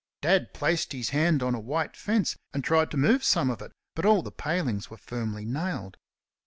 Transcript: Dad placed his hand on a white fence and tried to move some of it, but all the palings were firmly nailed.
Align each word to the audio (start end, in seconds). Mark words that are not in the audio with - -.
Dad 0.23 0.51
placed 0.55 0.93
his 0.93 1.09
hand 1.09 1.43
on 1.43 1.53
a 1.53 1.59
white 1.59 1.95
fence 1.95 2.35
and 2.55 2.63
tried 2.63 2.89
to 2.89 2.97
move 2.97 3.23
some 3.23 3.51
of 3.51 3.61
it, 3.61 3.71
but 3.93 4.03
all 4.03 4.23
the 4.23 4.31
palings 4.31 4.89
were 4.89 4.97
firmly 4.97 5.45
nailed. 5.45 5.95